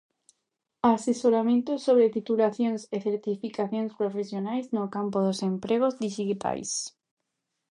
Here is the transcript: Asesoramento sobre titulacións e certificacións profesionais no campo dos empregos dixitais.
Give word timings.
Asesoramento 0.95 1.73
sobre 1.85 2.13
titulacións 2.17 2.81
e 2.95 2.97
certificacións 3.07 3.91
profesionais 4.01 4.65
no 4.75 4.83
campo 4.95 5.17
dos 5.27 5.39
empregos 5.51 5.93
dixitais. 6.05 6.69